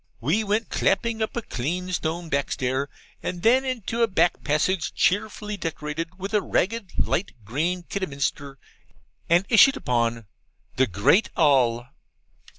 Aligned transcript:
We 0.19 0.43
went 0.43 0.69
clapping 0.69 1.21
up 1.21 1.37
a 1.37 1.43
clean 1.43 1.93
stone 1.93 2.27
backstair, 2.27 2.87
and 3.21 3.43
then 3.43 3.63
into 3.63 4.01
a 4.01 4.07
back 4.07 4.43
passage 4.43 4.95
cheerfully 4.95 5.57
decorated 5.57 6.17
with 6.17 6.33
ragged 6.33 6.93
light 6.97 7.33
green 7.45 7.83
Kidderminster, 7.83 8.57
and 9.29 9.45
issued 9.47 9.77
upon 9.77 10.25
'THE 10.77 10.87
GREAT 10.87 11.29
ALL. 11.37 11.85